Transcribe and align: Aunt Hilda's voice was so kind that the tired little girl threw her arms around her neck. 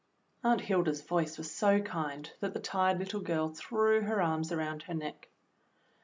Aunt 0.43 0.61
Hilda's 0.61 1.03
voice 1.03 1.37
was 1.37 1.51
so 1.53 1.79
kind 1.79 2.27
that 2.39 2.55
the 2.55 2.59
tired 2.59 2.97
little 2.97 3.19
girl 3.19 3.49
threw 3.49 4.01
her 4.01 4.19
arms 4.19 4.51
around 4.51 4.81
her 4.81 4.95
neck. 4.95 5.29